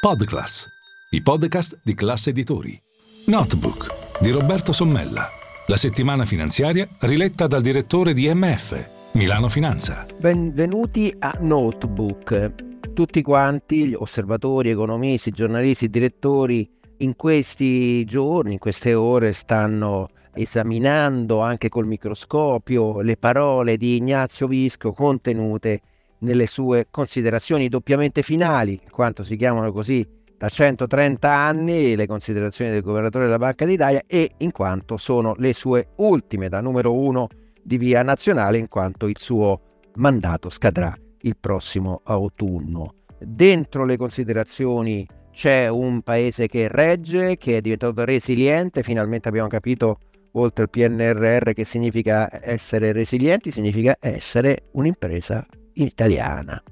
[0.00, 0.68] Podclass,
[1.10, 2.80] i podcast di classe editori.
[3.26, 5.28] Notebook di Roberto Sommella.
[5.66, 10.06] La settimana finanziaria riletta dal direttore di MF, Milano Finanza.
[10.16, 12.92] Benvenuti a Notebook.
[12.94, 21.40] Tutti quanti, gli osservatori, economisti, giornalisti, direttori, in questi giorni, in queste ore, stanno esaminando
[21.40, 25.80] anche col microscopio le parole di Ignazio Visco contenute
[26.20, 30.06] nelle sue considerazioni doppiamente finali, in quanto si chiamano così
[30.38, 35.52] da 130 anni le considerazioni del governatore della Banca d'Italia e in quanto sono le
[35.52, 37.26] sue ultime da numero uno
[37.60, 39.60] di via nazionale in quanto il suo
[39.96, 42.94] mandato scadrà il prossimo autunno.
[43.18, 49.98] Dentro le considerazioni c'è un paese che regge, che è diventato resiliente, finalmente abbiamo capito
[50.32, 55.44] oltre al PNRR che significa essere resilienti, significa essere un'impresa
[55.82, 56.62] italiana.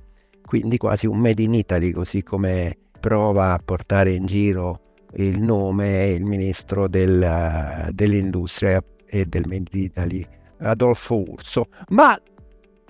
[0.42, 4.80] Quindi quasi un made in Italy, così come prova a portare in giro
[5.16, 10.27] il nome il ministro del, dell'industria e del Made in Italy,
[10.59, 11.68] Adolfo Urso.
[11.88, 12.21] Ma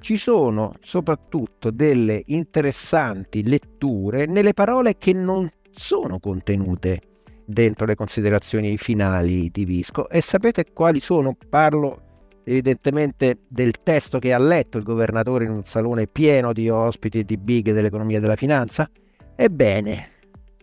[0.00, 7.00] ci sono soprattutto delle interessanti letture nelle parole che non sono contenute
[7.44, 10.08] dentro le considerazioni finali di Visco.
[10.08, 11.36] E sapete quali sono?
[11.48, 12.05] Parlo
[12.48, 17.24] evidentemente del testo che ha letto il governatore in un salone pieno di ospiti e
[17.24, 18.88] di big dell'economia e della finanza?
[19.34, 20.10] Ebbene,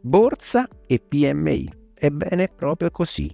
[0.01, 1.69] borsa e PMI.
[1.93, 3.29] Ebbene, proprio così.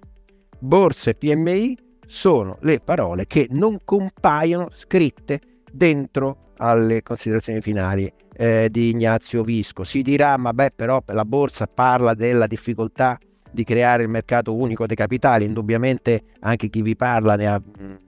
[0.58, 8.68] Borsa e PMI sono le parole che non compaiono scritte dentro alle considerazioni finali eh,
[8.68, 9.84] di Ignazio Visco.
[9.84, 13.16] Si dirà, ma beh, però la borsa parla della difficoltà
[13.52, 15.44] di creare il mercato unico dei capitali.
[15.44, 17.62] Indubbiamente anche chi vi parla ne ha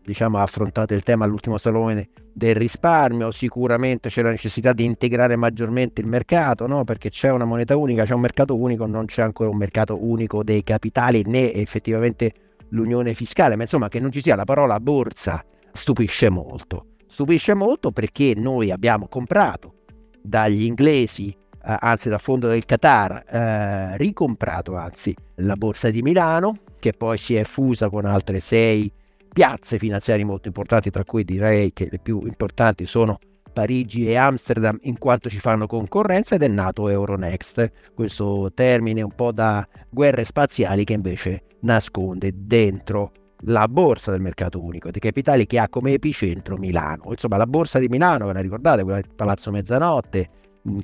[0.04, 3.30] diciamo, affrontato il tema all'ultimo salone del risparmio.
[3.30, 6.84] Sicuramente c'è la necessità di integrare maggiormente il mercato, no?
[6.84, 10.42] perché c'è una moneta unica, c'è un mercato unico, non c'è ancora un mercato unico
[10.42, 12.32] dei capitali né effettivamente
[12.68, 13.56] l'unione fiscale.
[13.56, 16.86] Ma insomma, che non ci sia la parola borsa stupisce molto.
[17.06, 19.74] Stupisce molto perché noi abbiamo comprato
[20.22, 26.92] dagli inglesi anzi dal fondo del Qatar, eh, ricomprato anzi la borsa di Milano, che
[26.92, 28.92] poi si è fusa con altre sei
[29.32, 33.18] piazze finanziarie molto importanti, tra cui direi che le più importanti sono
[33.52, 39.14] Parigi e Amsterdam in quanto ci fanno concorrenza ed è nato Euronext, questo termine un
[39.14, 43.12] po' da guerre spaziali che invece nasconde dentro
[43.46, 47.04] la borsa del mercato unico dei capitali che ha come epicentro Milano.
[47.10, 50.28] Insomma, la borsa di Milano, ve la ricordate, quella del Palazzo Mezzanotte,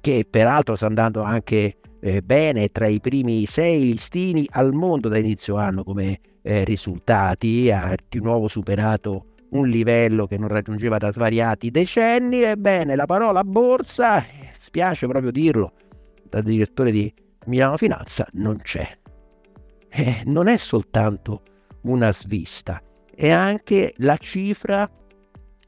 [0.00, 5.18] che peraltro sta andando anche eh, bene tra i primi sei listini al mondo da
[5.18, 11.10] inizio anno come eh, risultati, ha di nuovo superato un livello che non raggiungeva da
[11.10, 12.42] svariati decenni.
[12.42, 15.72] Ebbene, la parola borsa, spiace proprio dirlo,
[16.28, 17.12] da direttore di
[17.46, 18.86] Milano Finanza, non c'è.
[19.88, 21.42] Eh, non è soltanto
[21.82, 22.80] una svista,
[23.14, 24.88] è anche la cifra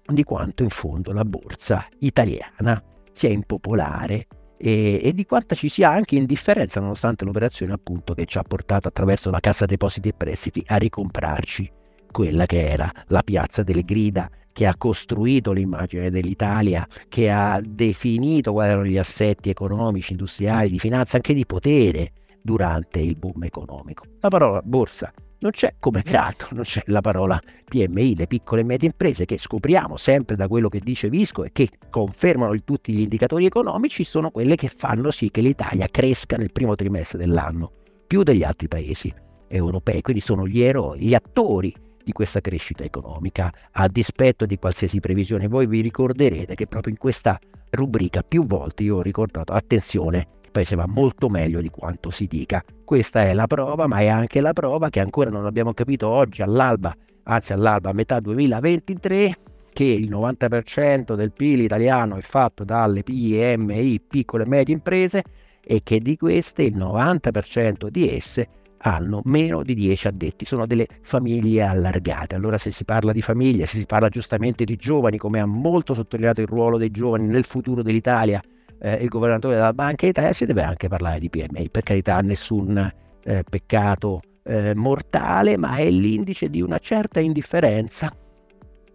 [0.07, 2.83] di quanto in fondo la borsa italiana
[3.13, 4.27] sia impopolare
[4.57, 8.89] e, e, di quanta ci sia anche indifferenza nonostante l'operazione appunto che ci ha portato
[8.89, 11.73] attraverso la Cassa Depositi e Prestiti a ricomprarci
[12.11, 18.53] quella che era la piazza delle grida che ha costruito l'immagine dell'Italia, che ha definito
[18.53, 24.05] quali erano gli assetti economici, industriali, di finanza, anche di potere durante il boom economico.
[24.21, 28.65] La parola borsa non c'è come peraltro non c'è la parola PMI, le piccole e
[28.65, 33.01] medie imprese che scopriamo sempre da quello che dice Visco e che confermano tutti gli
[33.01, 37.73] indicatori economici sono quelle che fanno sì che l'Italia cresca nel primo trimestre dell'anno
[38.07, 39.13] più degli altri paesi
[39.49, 45.01] europei, quindi sono gli eroi, gli attori di questa crescita economica a dispetto di qualsiasi
[45.01, 45.49] previsione.
[45.49, 47.39] Voi vi ricorderete che proprio in questa
[47.71, 52.63] rubrica più volte io ho ricordato attenzione paese va molto meglio di quanto si dica.
[52.85, 56.43] Questa è la prova, ma è anche la prova che ancora non abbiamo capito oggi
[56.43, 56.95] all'alba,
[57.25, 59.39] anzi all'alba a metà 2023,
[59.73, 65.23] che il 90% del PIL italiano è fatto dalle PMI, piccole e medie imprese,
[65.63, 68.49] e che di queste il 90% di esse
[68.83, 72.35] hanno meno di 10 addetti, sono delle famiglie allargate.
[72.35, 75.95] Allora se si parla di famiglie, se si parla giustamente di giovani, come ha molto
[75.95, 78.43] sottolineato il ruolo dei giovani nel futuro dell'Italia,
[78.81, 81.71] eh, il governatore della Banca d'Italia, si deve anche parlare di PMI.
[81.71, 82.93] Per carità, nessun
[83.23, 88.13] eh, peccato eh, mortale, ma è l'indice di una certa indifferenza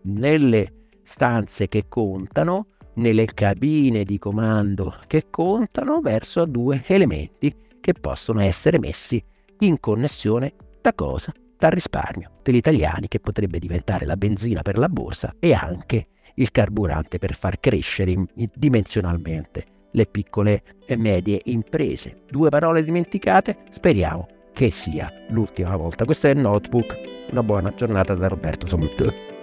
[0.03, 8.41] nelle stanze che contano, nelle cabine di comando che contano verso due elementi che possono
[8.41, 9.23] essere messi
[9.59, 11.31] in connessione da cosa?
[11.57, 16.51] Dal risparmio degli italiani che potrebbe diventare la benzina per la borsa e anche il
[16.51, 18.13] carburante per far crescere
[18.53, 22.23] dimensionalmente le piccole e medie imprese.
[22.29, 26.05] Due parole dimenticate, speriamo che sia l'ultima volta.
[26.05, 26.95] Questo è il notebook.
[27.31, 29.34] Una buona giornata da Roberto Sommuto.